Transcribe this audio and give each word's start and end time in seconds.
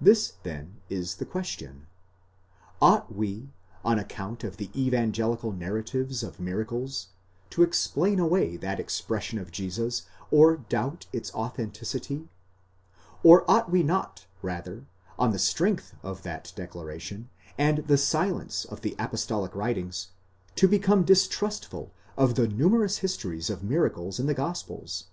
This 0.00 0.34
then 0.44 0.80
is 0.88 1.16
the 1.16 1.24
question: 1.24 1.88
Ought 2.80 3.12
we, 3.12 3.50
on 3.84 3.98
account 3.98 4.44
of 4.44 4.58
the 4.58 4.70
evangelical 4.80 5.50
narratives 5.50 6.22
of 6.22 6.38
miracles, 6.38 7.08
to 7.50 7.64
explain 7.64 8.20
away 8.20 8.56
that 8.56 8.78
expression 8.78 9.40
of 9.40 9.50
Jesus, 9.50 10.02
or 10.30 10.56
doubt 10.58 11.06
its 11.12 11.34
authenticity; 11.34 12.28
or 13.24 13.44
ought 13.50 13.68
we 13.68 13.82
not, 13.82 14.26
rather, 14.40 14.86
on 15.18 15.32
the 15.32 15.36
strength 15.36 15.96
of 16.00 16.22
that 16.22 16.52
declaration, 16.54 17.28
and 17.58 17.78
the 17.88 17.98
silence 17.98 18.66
of 18.66 18.82
the 18.82 18.94
apostolic 19.00 19.52
writings, 19.52 20.10
to 20.54 20.68
become 20.68 21.02
distrustful 21.02 21.90
of 22.16 22.36
the 22.36 22.46
numerous 22.46 22.98
histories 22.98 23.50
of 23.50 23.64
miracles 23.64 24.20
in 24.20 24.26
the 24.28 24.32
gospels 24.32 25.06